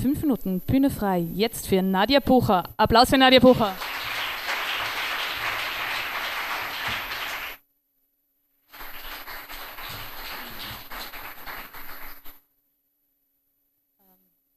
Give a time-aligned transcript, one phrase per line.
[0.00, 1.26] fünf Minuten Bühne frei.
[1.34, 2.64] Jetzt für Nadia Bucher.
[2.76, 3.74] Applaus für Nadia Bucher.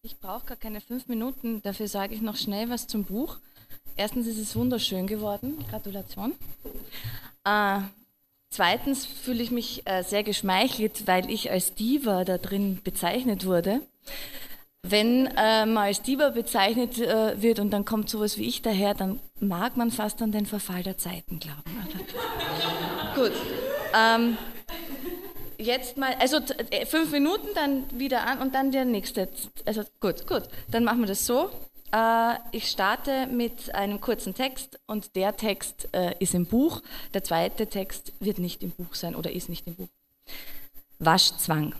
[0.02, 3.38] Ich brauche gar keine fünf Minuten, dafür sage ich noch schnell was zum Buch.
[3.98, 6.34] Erstens ist es wunderschön geworden, Gratulation.
[7.44, 7.80] Äh,
[8.50, 13.82] zweitens fühle ich mich äh, sehr geschmeichelt, weil ich als Diva da drin bezeichnet wurde.
[14.86, 18.94] Wenn äh, man als Diva bezeichnet äh, wird und dann kommt sowas wie ich daher,
[18.94, 21.64] dann mag man fast an den Verfall der Zeiten glauben.
[23.16, 23.32] Gut.
[23.96, 24.38] Ähm,
[25.58, 26.38] jetzt mal, also
[26.70, 29.30] äh, fünf Minuten, dann wieder an und dann der nächste.
[29.66, 30.44] Also gut, gut.
[30.70, 31.50] Dann machen wir das so.
[31.94, 36.82] Äh, ich starte mit einem kurzen Text und der Text äh, ist im Buch.
[37.14, 39.90] Der zweite Text wird nicht im Buch sein oder ist nicht im Buch.
[41.00, 41.74] Waschzwang.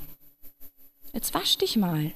[1.14, 2.14] Jetzt wasch dich mal.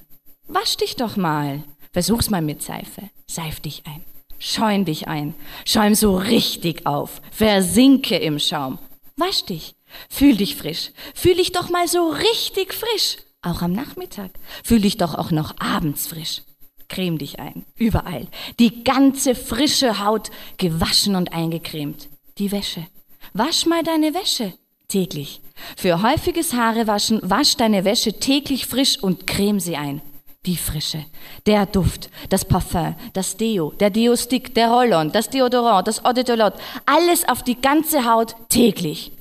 [0.47, 1.63] Wasch dich doch mal.
[1.91, 3.09] Versuch's mal mit Seife.
[3.27, 4.03] Seif dich ein.
[4.39, 5.33] Schäum dich ein.
[5.65, 7.21] Schäum so richtig auf.
[7.31, 8.79] Versinke im Schaum.
[9.17, 9.75] Wasch dich.
[10.09, 10.91] Fühl dich frisch.
[11.13, 13.17] Fühl dich doch mal so richtig frisch.
[13.41, 14.31] Auch am Nachmittag.
[14.63, 16.43] Fühl dich doch auch noch abends frisch.
[16.87, 17.65] Creme dich ein.
[17.75, 18.27] Überall.
[18.59, 22.07] Die ganze frische Haut gewaschen und eingecremt.
[22.37, 22.87] Die Wäsche.
[23.33, 24.53] Wasch mal deine Wäsche.
[24.87, 25.41] Täglich.
[25.75, 30.01] Für häufiges Haarewaschen wasch deine Wäsche täglich frisch und creme sie ein
[30.47, 31.05] die Frische,
[31.45, 36.23] der Duft, das Parfum, das Deo, der Deo-Stick, der Rollon, das Deodorant, das Eau de
[36.23, 39.11] Toilette, alles auf die ganze Haut täglich.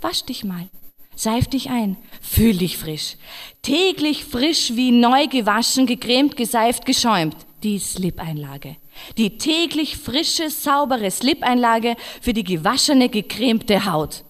[0.00, 0.68] Wasch dich mal,
[1.14, 3.16] seif dich ein, fühl dich frisch.
[3.62, 7.36] Täglich frisch wie neu gewaschen, gecremt, geseift, geschäumt.
[7.62, 8.76] Die Slip-Einlage.
[9.16, 14.24] Die täglich frische, saubere Slip-Einlage für die gewaschene, gecremte Haut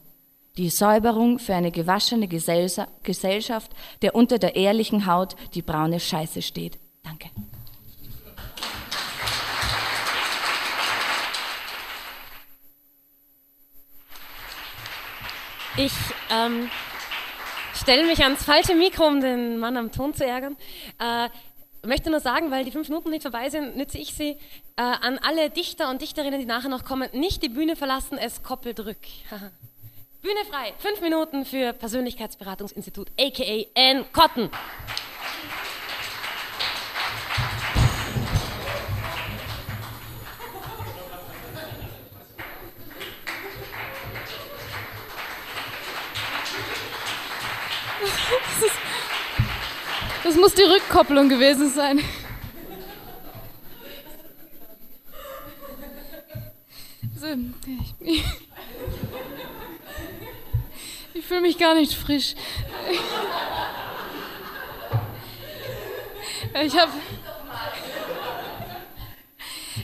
[0.59, 3.71] die Säuberung für eine gewaschene Gesellschaft,
[4.03, 6.79] der unter der ehrlichen Haut die braune Scheiße steht.
[7.05, 7.31] Danke.
[15.77, 15.93] Ich
[16.33, 16.69] ähm,
[17.73, 20.57] stelle mich ans falsche Mikro, um den Mann am Ton zu ärgern.
[20.99, 21.29] Äh,
[21.87, 25.19] möchte nur sagen, weil die fünf Minuten nicht vorbei sind, nütze ich sie äh, an
[25.19, 28.99] alle Dichter und Dichterinnen, die nachher noch kommen, nicht die Bühne verlassen, es koppelt rück.
[30.21, 30.75] Bühne frei.
[30.79, 34.51] Fünf Minuten für Persönlichkeitsberatungsinstitut, aka Ann Cotton.
[50.25, 52.01] Das, muss die Rückkopplung gewesen sein.
[58.01, 58.48] Ich, ich
[61.29, 62.35] fühle mich gar nicht frisch.
[66.65, 66.93] Ich habe.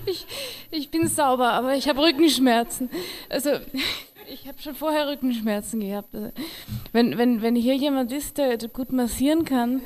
[0.06, 0.26] Ich,
[0.70, 2.90] ich bin sauber, aber ich habe Rückenschmerzen.
[3.28, 3.50] Also,
[4.32, 6.14] ich habe schon vorher Rückenschmerzen gehabt.
[6.14, 6.30] Also,
[6.92, 9.82] wenn, wenn, wenn hier jemand ist, der gut massieren kann,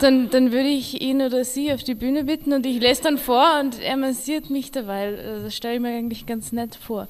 [0.00, 3.18] dann, dann würde ich ihn oder sie auf die Bühne bitten und ich lese dann
[3.18, 5.18] vor und er massiert mich dabei.
[5.18, 7.08] Also, das stelle ich mir eigentlich ganz nett vor.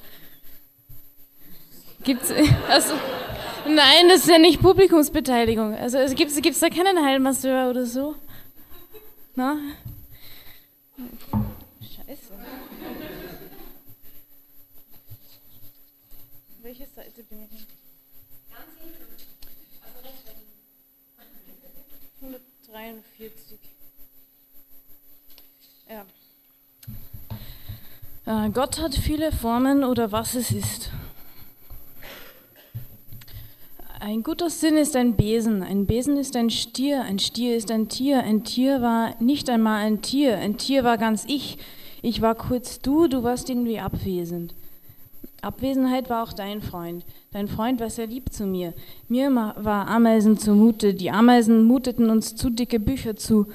[2.03, 2.31] Gibt's.
[2.69, 2.93] Also,
[3.67, 5.75] nein, das ist ja nicht Publikumsbeteiligung.
[5.75, 8.15] Also, also gibt es da keinen Heilmasseur oder so?
[9.35, 9.57] Na?
[11.81, 12.33] Scheiße.
[16.61, 17.67] Welche Seite bin ich?
[18.49, 19.05] Ganz hinten.
[19.81, 20.29] Also rechts
[22.21, 23.59] 143.
[25.89, 26.05] Ja.
[28.25, 30.91] Äh, Gott hat viele Formen oder was es ist.
[34.07, 37.89] Ein guter Sinn ist ein Besen, ein Besen ist ein Stier, ein Stier ist ein
[37.89, 41.57] Tier, ein Tier war nicht einmal ein Tier, ein Tier war ganz ich.
[42.03, 44.53] Ich war kurz du, du warst irgendwie abwesend.
[45.41, 47.03] Abwesenheit war auch dein Freund.
[47.31, 48.75] Dein Freund war sehr lieb zu mir.
[49.09, 53.47] Mir war Ameisen zumute, die Ameisen muteten uns zu dicke Bücher zu.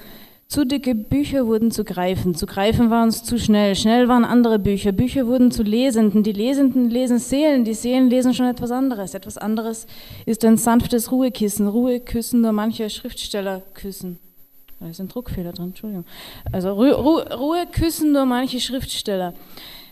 [0.50, 4.58] Zu dicke Bücher wurden zu greifen, zu greifen war uns zu schnell, schnell waren andere
[4.58, 9.14] Bücher, Bücher wurden zu Lesenden, die Lesenden lesen Seelen, die Seelen lesen schon etwas anderes.
[9.14, 9.86] Etwas anderes
[10.26, 14.18] ist ein sanftes Ruhekissen, Ruheküssen nur manche Schriftsteller küssen.
[14.80, 16.04] Da ist ein Druckfehler drin, Entschuldigung.
[16.50, 19.34] Also Ru Ru Ruhe küssen nur manche Schriftsteller.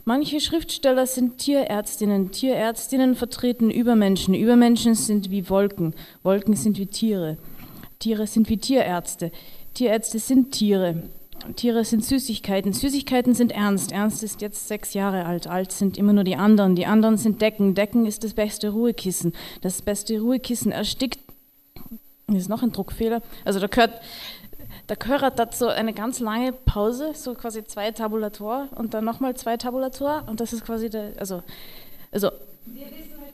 [0.04, 2.32] Manche Schriftsteller sind Tierärztinnen.
[2.32, 4.34] Tierärztinnen vertreten Übermenschen.
[4.34, 5.94] Übermenschen sind wie Wolken.
[6.24, 7.36] Wolken sind wie Tiere.
[8.00, 9.30] Tiere sind wie Tierärzte.
[9.78, 11.04] Tierärzte sind Tiere.
[11.54, 12.72] Tiere sind Süßigkeiten.
[12.72, 13.92] Süßigkeiten sind Ernst.
[13.92, 15.46] Ernst ist jetzt sechs Jahre alt.
[15.46, 16.74] Alt sind immer nur die anderen.
[16.74, 17.76] Die anderen sind Decken.
[17.76, 19.34] Decken ist das beste Ruhekissen.
[19.60, 21.20] Das beste Ruhekissen erstickt.
[22.26, 23.22] Das ist noch ein Druckfehler.
[23.44, 23.92] Also da gehört,
[24.98, 29.56] Chor hat dazu eine ganz lange Pause, so quasi zwei Tabulator und dann nochmal zwei
[29.56, 31.44] Tabulator und das ist quasi der, also,
[32.10, 32.32] also.
[32.66, 33.32] Wir wissen halt,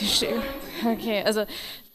[0.00, 1.42] die Okay, also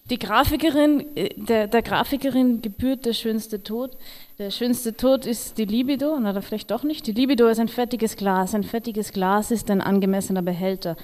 [0.10, 3.92] die Grafikerin, äh, der, der Grafikerin gebührt der schönste Tod.
[4.38, 7.08] Der schönste Tod ist die Libido, oder vielleicht doch nicht.
[7.08, 8.54] Die Libido ist ein fettiges Glas.
[8.54, 10.98] Ein fettiges Glas ist ein angemessener Behälter.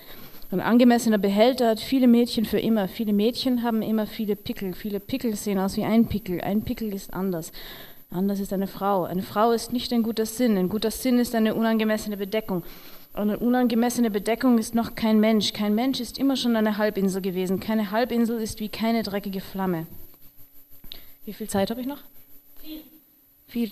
[0.51, 2.88] Ein angemessener Behälter hat viele Mädchen für immer.
[2.88, 4.74] Viele Mädchen haben immer viele Pickel.
[4.74, 6.42] Viele Pickel sehen aus wie ein Pickel.
[6.42, 7.52] Ein Pickel ist anders.
[8.12, 9.04] Anders ist eine Frau.
[9.04, 10.57] Eine Frau ist nicht ein guter Sinn.
[10.57, 12.63] Ein guter Sinn ist eine unangemessene Bedeckung.
[13.19, 15.51] Eine unangemessene Bedeckung ist noch kein Mensch.
[15.51, 17.60] Kein Mensch ist immer schon eine Halbinsel gewesen.
[17.60, 19.88] Keine Halbinsel ist wie keine dreckige Flamme.
[21.25, 22.00] Wie viel Zeit habe ich noch?
[22.62, 22.81] Viel.
[23.45, 23.71] Viel.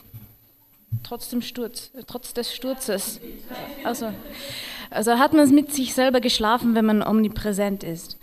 [1.01, 3.21] Trotz dem Sturz, trotz des Sturzes.
[3.85, 4.11] Also,
[4.89, 8.17] also hat man es mit sich selber geschlafen, wenn man omnipräsent ist.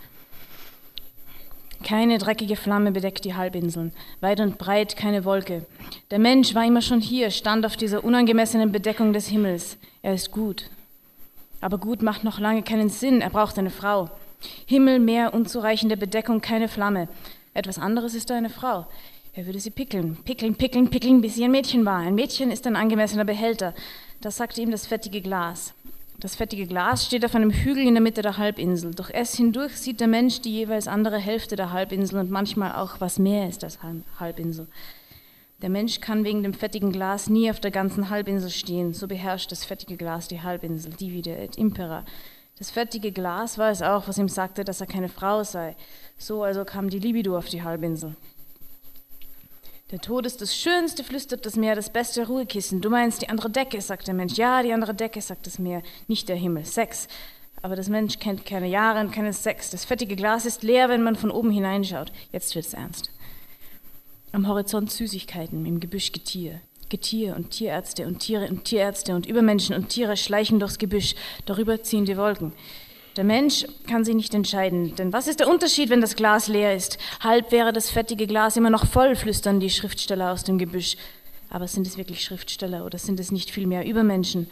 [1.85, 5.65] Keine dreckige Flamme bedeckt die Halbinseln, weit und breit keine Wolke.
[6.11, 9.79] Der Mensch war immer schon hier, stand auf dieser unangemessenen Bedeckung des Himmels.
[10.03, 10.69] Er ist gut,
[11.65, 14.11] aber gut macht noch lange keinen Sinn, er braucht eine Frau.
[14.67, 17.09] Himmel, Meer, unzureichende Bedeckung, keine Flamme.
[17.55, 18.87] Etwas anderes ist da eine Frau.
[19.33, 22.01] Er würde sie pickeln, pickeln, pickeln, pickeln, bis sie ein Mädchen war.
[22.01, 23.73] Ein Mädchen ist ein angemessener Behälter.
[24.21, 25.73] Das sagte ihm das fettige Glas.
[26.21, 28.95] Das fettige Glas steht auf einem Hügel in der Mitte der Halbinsel.
[28.95, 33.01] Durch es hindurch sieht der Mensch die jeweils andere Hälfte der Halbinsel und manchmal auch,
[33.01, 33.79] was mehr ist als
[34.21, 34.69] Halbinsel.
[35.65, 39.51] Der Mensch kann wegen dem fettigen Glas nie auf der ganzen Halbinsel stehen, so beherrscht
[39.51, 42.05] das fettige Glas die Halbinsel, divide et impera.
[42.59, 45.75] Das fettige Glas war es auch, was ihm sagte, dass er keine Frau sei.
[46.19, 48.15] So also kam die Libido auf die Halbinsel.
[49.91, 52.83] Der Tod ist das Schönste, flüstert das Meer, das beste Ruhekissen.
[52.83, 54.35] Du meinst die andere Decke, sagt der Mensch.
[54.35, 56.67] Ja, die andere Decke, sagt das Meer, nicht der Himmel.
[56.67, 57.09] Sex.
[57.63, 59.71] Aber das Mensch kennt keine Jahre und keinen Sex.
[59.71, 62.13] Das fettige Glas ist leer, wenn man von oben hineinschaut.
[62.33, 63.14] Jetzt wird's ernst.
[64.35, 66.61] Am Horizont Süßigkeiten, im Gebüsch Getier.
[66.89, 71.15] Getier und Tierärzte und Tiere und Tierärzte und Übermenschen und Tiere schleichen durchs Gebüsch,
[71.47, 72.53] darüber ziehen die Wolken.
[73.17, 76.75] Der Mensch kann sich nicht entscheiden, denn was ist der Unterschied, wenn das Glas leer
[76.75, 76.99] ist?
[77.21, 80.97] Halb wäre das fettige Glas immer noch voll, flüstern die Schriftsteller aus dem Gebüsch.
[81.49, 84.51] Aber sind es wirklich Schriftsteller oder sind es nicht vielmehr Übermenschen?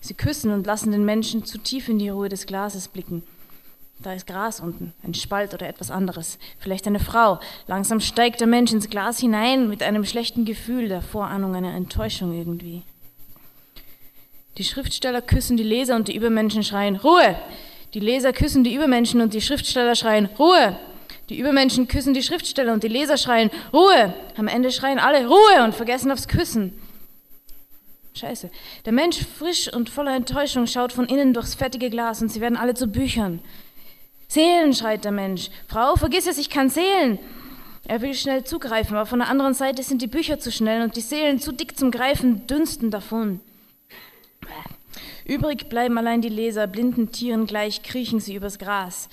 [0.00, 3.22] Sie küssen und lassen den Menschen zu tief in die Ruhe des Glases blicken.
[4.02, 6.38] Da ist Gras unten, ein Spalt oder etwas anderes.
[6.58, 7.38] Vielleicht eine Frau.
[7.68, 12.36] Langsam steigt der Mensch ins Glas hinein mit einem schlechten Gefühl, der Vorahnung einer Enttäuschung
[12.36, 12.82] irgendwie.
[14.58, 17.36] Die Schriftsteller küssen die Leser und die Übermenschen schreien Ruhe.
[17.94, 20.76] Die Leser küssen die Übermenschen und die Schriftsteller schreien Ruhe.
[21.28, 24.14] Die Übermenschen küssen die Schriftsteller und die Leser schreien Ruhe.
[24.36, 26.72] Am Ende schreien alle Ruhe und vergessen aufs Küssen.
[28.14, 28.50] Scheiße.
[28.84, 32.58] Der Mensch frisch und voller Enttäuschung schaut von innen durchs fettige Glas und sie werden
[32.58, 33.40] alle zu Büchern.
[34.32, 35.50] Zählen, schreit der Mensch.
[35.68, 37.18] Frau, vergiss es, ich kann zählen.
[37.84, 40.96] Er will schnell zugreifen, aber von der anderen Seite sind die Bücher zu schnell und
[40.96, 43.40] die Seelen zu dick zum Greifen, dünsten davon.
[45.26, 49.10] Übrig bleiben allein die Leser, blinden Tieren gleich kriechen sie übers Gras.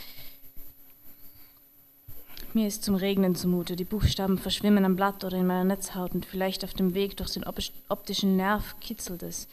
[2.53, 6.25] Mir ist zum Regnen zumute, die Buchstaben verschwimmen am Blatt oder in meiner Netzhaut und
[6.25, 7.43] vielleicht auf dem Weg durch den
[7.89, 9.49] optischen Nerv kitzelt es.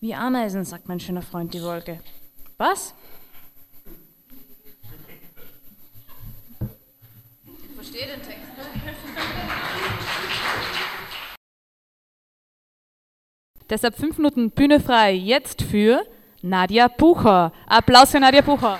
[0.00, 1.98] Wie Ameisen, sagt mein schöner Freund die Wolke.
[2.58, 2.92] Was?
[7.96, 8.52] Verstehe den Text.
[13.68, 16.06] Deshalb fünf Minuten Bühne frei jetzt für
[16.42, 17.52] Nadja Bucher.
[17.66, 18.78] Applaus für Nadja Bucher.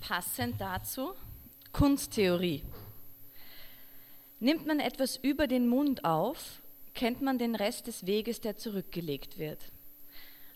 [0.00, 1.14] Passend dazu
[1.72, 2.62] Kunsttheorie.
[4.38, 6.60] Nimmt man etwas über den Mund auf,
[6.92, 9.72] kennt man den Rest des Weges, der zurückgelegt wird.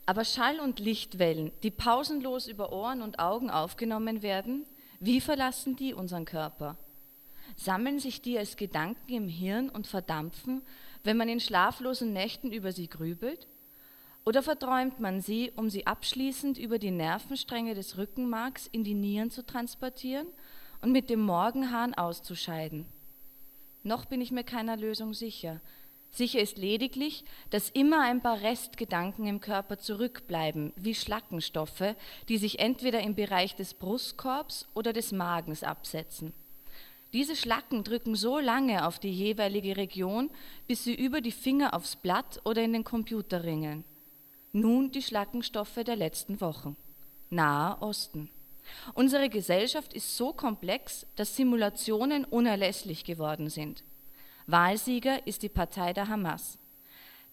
[0.09, 4.65] Aber Schall- und Lichtwellen, die pausenlos über Ohren und Augen aufgenommen werden,
[5.01, 6.79] wie verlassen die unseren Körper?
[7.57, 10.63] Sammeln sich die als Gedanken im Hirn und verdampfen,
[11.05, 13.49] wenn man in schlaflosen Nächten über sie grübelt?
[14.25, 19.31] Oder verträumt man sie, um sie abschließend über die Nervenstränge des Rückenmarks in die Nieren
[19.31, 20.29] zu transportieren
[20.81, 22.87] und mit dem Morgenhahn auszuscheiden?
[23.83, 25.61] Noch bin ich mir keiner Lösung sicher,
[26.11, 31.95] Sicher ist lediglich, dass immer ein paar Restgedanken im Körper zurückbleiben, wie Schlackenstoffe,
[32.29, 36.33] die sich entweder im Bereich des Brustkorbs oder des Magens absetzen.
[37.13, 40.31] Diese Schlacken drücken so lange auf die jeweilige Region,
[40.67, 43.85] bis sie über die Finger aufs Blatt oder in den Computer ringen.
[44.53, 46.77] Nun die Schlackenstoffe der letzten Wochen.
[47.31, 48.31] Nahe Osten.
[48.95, 53.83] Unsere Gesellschaft ist so komplex, dass Simulationen unerlässlich geworden sind.
[54.49, 56.59] Wahlsieger ist die Partei der Hamas.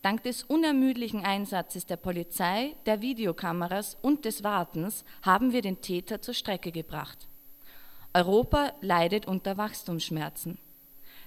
[0.02, 6.22] Dank des unermüdlichen Einsatzes der Polizei, der Videokameras und des Wartens haben wir den Täter
[6.22, 7.30] zur Strecke gebracht.
[8.14, 10.58] Europa leidet unter Wachstumsschmerzen.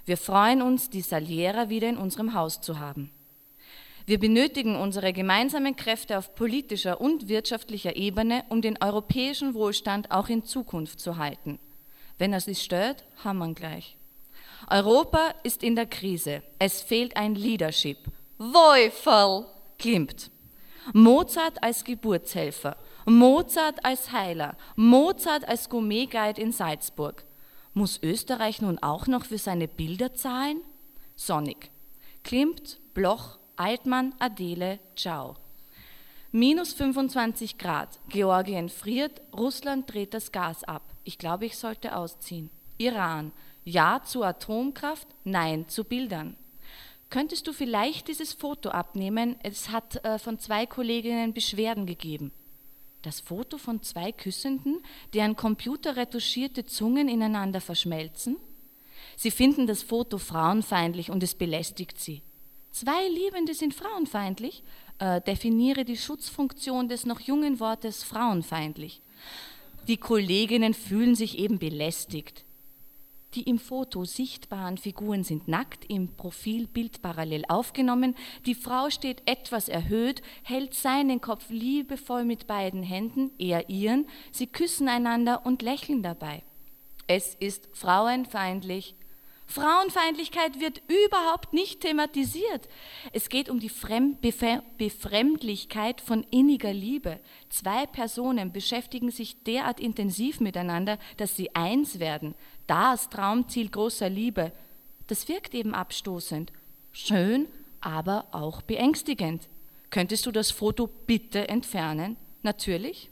[0.05, 3.09] Wir freuen uns, die Saliera wieder in unserem Haus zu haben.
[4.05, 10.29] Wir benötigen unsere gemeinsamen Kräfte auf politischer und wirtschaftlicher Ebene, um den europäischen Wohlstand auch
[10.29, 11.57] in Zukunft zu halten.
[12.19, 13.98] Wenn er sich stört, haben wir gleich.
[14.67, 16.43] Europa ist in der Krise.
[16.59, 17.97] Es fehlt ein Leadership.
[18.37, 19.45] Woifel
[19.77, 20.31] klimmt.
[20.93, 22.75] Mozart als Geburtshelfer,
[23.05, 27.25] Mozart als Heiler, Mozart als Gourmet-Guide in Salzburg.
[27.73, 30.61] Muss Österreich nun auch noch für seine Bilder zahlen?
[31.15, 31.69] Sonnig.
[32.23, 35.35] Klimt, Bloch, Altmann, Adele, ciao.
[36.31, 37.99] Minus 25 Grad.
[38.09, 40.83] Georgien friert, Russland dreht das Gas ab.
[41.03, 42.49] Ich glaube, ich sollte ausziehen.
[42.77, 43.31] Iran.
[43.69, 46.35] Ja zu Atomkraft, nein zu Bildern.
[47.09, 49.35] Könntest du vielleicht dieses Foto abnehmen?
[49.43, 52.31] Es hat äh, von zwei Kolleginnen Beschwerden gegeben.
[53.03, 54.81] Das Foto von zwei Küssenden,
[55.13, 58.37] deren computerretuschierte Zungen ineinander verschmelzen?
[59.15, 62.21] Sie finden das Foto frauenfeindlich und es belästigt sie.
[62.71, 64.63] Zwei Liebende sind frauenfeindlich?
[64.97, 69.01] Äh, definiere die Schutzfunktion des noch jungen Wortes frauenfeindlich.
[69.87, 72.45] Die Kolleginnen fühlen sich eben belästigt.
[73.35, 78.15] Die im Foto sichtbaren Figuren sind nackt, im Profilbild parallel aufgenommen.
[78.47, 84.07] Die Frau steht etwas erhöht, hält seinen Kopf liebevoll mit beiden Händen, er ihren.
[84.31, 86.41] Sie küssen einander und lächeln dabei.
[87.05, 88.95] Es ist frauenfeindlich,
[89.49, 92.69] Frauenfeindlichkeit wird überhaupt nicht thematisiert.
[93.13, 93.71] Es geht um die
[94.77, 97.19] Befremdlichkeit von inniger Liebe.
[97.49, 102.35] Zwei Personen beschäftigen sich derart intensiv miteinander, dass sie eins werden.
[102.67, 104.51] Das Traumziel großer Liebe.
[105.07, 106.53] Das wirkt eben abstoßend.
[106.91, 107.47] Schön,
[107.81, 109.49] aber auch beängstigend.
[109.89, 112.17] Könntest du das Foto bitte entfernen?
[112.43, 113.09] Natürlich.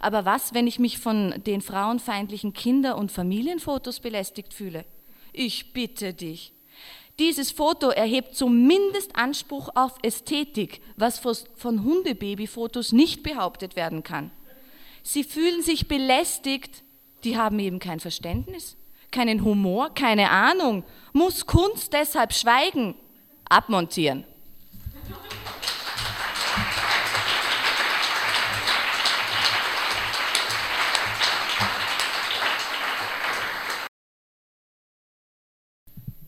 [0.00, 4.86] Aber was, wenn ich mich von den frauenfeindlichen Kinder- und Familienfotos belästigt fühle?
[5.38, 6.54] Ich bitte dich.
[7.18, 14.30] Dieses Foto erhebt zumindest Anspruch auf Ästhetik, was von Hundebabyfotos nicht behauptet werden kann.
[15.02, 16.82] Sie fühlen sich belästigt,
[17.22, 18.78] die haben eben kein Verständnis,
[19.10, 20.84] keinen Humor, keine Ahnung.
[21.12, 22.94] Muss Kunst deshalb schweigen?
[23.48, 24.24] Abmontieren.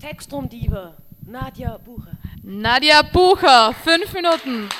[0.08, 0.94] Textrum-Diebe,
[1.26, 2.12] Nadja Bucher.
[2.42, 4.70] Nadja Bucher, fünf Minuten.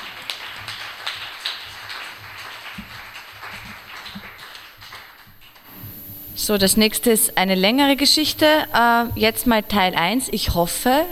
[6.33, 8.47] So, das nächste ist eine längere Geschichte.
[8.73, 10.29] Äh, jetzt mal Teil 1.
[10.31, 11.05] Ich hoffe,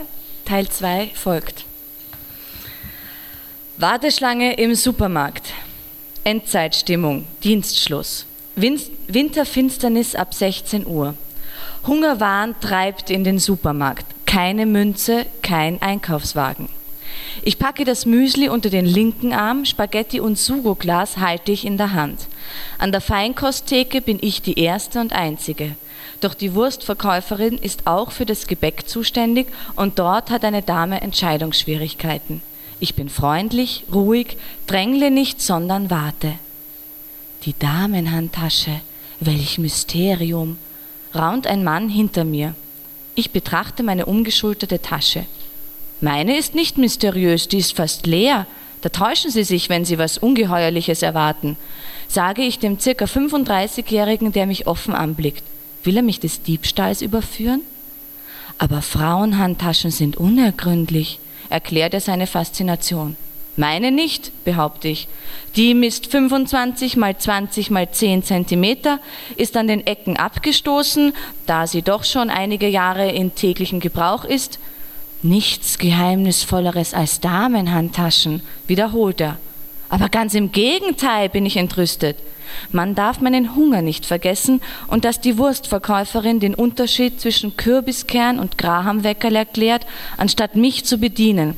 [0.46, 1.66] Teil 2 folgt.
[3.78, 5.54] Warteschlange im Supermarkt.
[6.24, 7.28] Endzeitstimmung.
[7.44, 8.26] Dienstschluss.
[8.56, 11.14] Winterfinsternis ab 16 Uhr.
[11.88, 14.06] Hungerwahn treibt in den Supermarkt.
[14.25, 16.67] Keine Münze, kein Einkaufswagen.
[17.44, 21.94] Ich packe das Müsli unter den linken Arm, Spaghetti und Sugoglas halte ich in der
[21.94, 22.27] Hand.
[22.77, 25.75] An der Feinkosttheke bin ich die erste und einzige.
[26.20, 32.41] Doch die Wurstverkäuferin ist auch für das Gebäck zuständig und dort hat eine Dame Entscheidungsschwierigkeiten.
[32.82, 36.34] Ich bin freundlich, ruhig, drängle nicht, sondern warte.
[37.44, 38.82] Die Damenhandtasche,
[39.20, 40.58] welch Mysterium
[41.18, 42.56] raunt ein Mann hinter mir.
[43.16, 45.26] Ich betrachte meine umgeschulterte Tasche.
[46.02, 48.46] Meine ist nicht mysteriös, die ist fast leer.
[48.82, 51.58] Da täuschen Sie sich, wenn Sie was Ungeheuerliches erwarten,
[52.08, 55.44] sage ich dem circa 35-Jährigen, der mich offen anblickt.
[55.84, 57.62] Will er mich des Diebstahls überführen?
[58.60, 61.20] Aber Frauenhandtaschen sind unergründlich,
[61.50, 63.18] erklärt er seine Faszination.
[63.60, 65.08] Meine nicht, behaupte ich.
[65.56, 69.00] Die misst 25 mal 20 mal 10 Zentimeter,
[69.36, 71.12] ist an den Ecken abgestoßen,
[71.48, 74.60] da sie doch schon einige Jahre in täglichem Gebrauch ist.
[75.24, 79.40] Nichts Geheimnisvolleres als Damenhandtaschen, wiederholt er.
[79.90, 82.18] Aber ganz im Gegenteil bin ich entrüstet.
[82.72, 88.60] Man darf meinen Hunger nicht vergessen und dass die Wurstverkäuferin den Unterschied zwischen Kürbiskern und
[88.60, 91.56] Grahamweckerl erklärt, anstatt mich zu bedienen.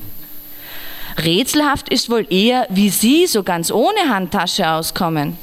[1.23, 5.37] Rätselhaft ist wohl eher, wie Sie so ganz ohne Handtasche auskommen.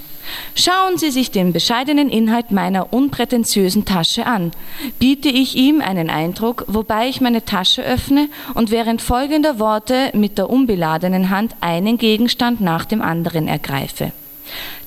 [0.54, 4.52] Schauen Sie sich den bescheidenen Inhalt meiner unprätentiösen Tasche an.
[4.98, 10.38] Biete ich ihm einen Eindruck, wobei ich meine Tasche öffne und während folgender Worte mit
[10.38, 14.12] der unbeladenen Hand einen Gegenstand nach dem anderen ergreife.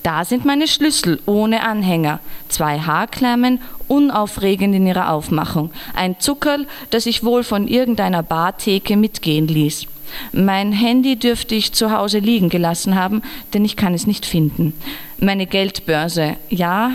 [0.04, 7.06] Da sind meine Schlüssel ohne Anhänger, zwei Haarklemmen, unaufregend in ihrer Aufmachung, ein Zuckerl, das
[7.06, 9.88] ich wohl von irgendeiner Bartheke mitgehen ließ.
[10.32, 13.22] Mein Handy dürfte ich zu Hause liegen gelassen haben,
[13.54, 14.74] denn ich kann es nicht finden.
[15.20, 16.92] Meine Geldbörse, ja,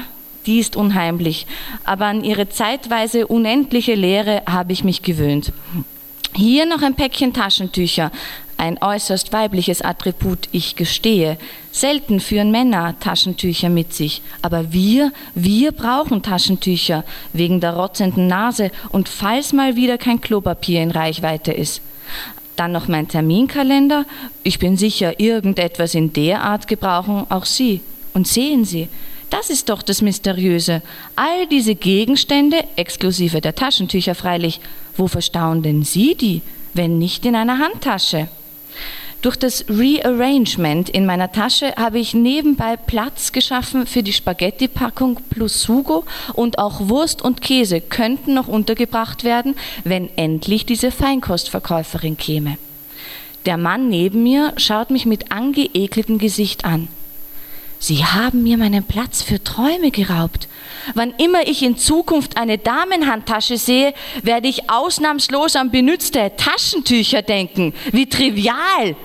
[0.47, 1.47] die ist unheimlich,
[1.85, 5.53] aber an ihre zeitweise unendliche Leere habe ich mich gewöhnt.
[6.35, 8.11] Hier noch ein Päckchen Taschentücher,
[8.57, 11.39] ein äußerst weibliches Attribut, ich gestehe.
[11.71, 18.71] Selten führen Männer Taschentücher mit sich, aber wir, wir brauchen Taschentücher wegen der rotzenden Nase
[18.91, 21.83] und falls mal wieder kein Klopapier in Reichweite ist.
[22.57, 24.07] Dann noch mein Terminkalender.
[24.43, 27.81] Ich bin sicher, irgendetwas in der Art gebrauchen auch Sie.
[28.13, 28.89] Und sehen Sie,
[29.31, 30.83] das ist doch das Mysteriöse.
[31.17, 34.61] All diese Gegenstände, exklusive der Taschentücher freilich,
[34.97, 36.43] wo verstauen denn Sie die,
[36.73, 38.29] wenn nicht in einer Handtasche?
[39.25, 45.63] Durch das Rearrangement in meiner Tasche habe ich nebenbei Platz geschaffen für die Spaghetti-Packung plus
[45.63, 46.05] Sugo
[46.35, 52.59] und auch Wurst und Käse könnten noch untergebracht werden, wenn endlich diese Feinkostverkäuferin käme.
[53.47, 56.89] Der Mann neben mir schaut mich mit angeekeltem Gesicht an.
[57.79, 60.49] Sie haben mir meinen Platz für Träume geraubt.
[60.93, 67.73] Wann immer ich in Zukunft eine Damenhandtasche sehe, werde ich ausnahmslos an benützte Taschentücher denken.
[67.91, 68.97] Wie trivial!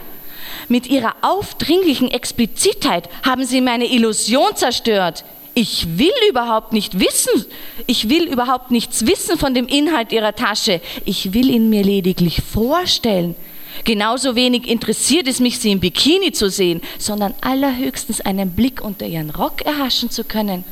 [0.70, 5.26] Mit ihrer aufdringlichen Explizitheit haben sie meine Illusion zerstört.
[5.56, 7.46] Ich will überhaupt nicht wissen,
[7.88, 10.80] ich will überhaupt nichts wissen von dem Inhalt ihrer Tasche.
[11.06, 13.36] Ich will ihn mir lediglich vorstellen.
[13.84, 19.08] Genauso wenig interessiert es mich, sie im Bikini zu sehen, sondern allerhöchstens einen Blick unter
[19.08, 20.64] ihren Rock erhaschen zu können.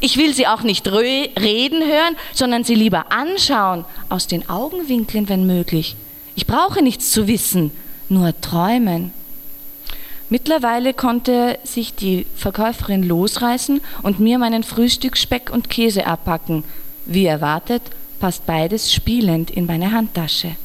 [0.00, 5.46] Ich will sie auch nicht reden hören, sondern sie lieber anschauen, aus den Augenwinkeln, wenn
[5.46, 5.94] möglich.
[6.34, 7.70] Ich brauche nichts zu wissen,
[8.08, 9.12] nur träumen.
[10.28, 16.64] Mittlerweile konnte sich die Verkäuferin losreißen und mir meinen Frühstück Speck und Käse abpacken.
[17.04, 17.82] Wie erwartet,
[18.18, 20.56] passt beides spielend in meine Handtasche.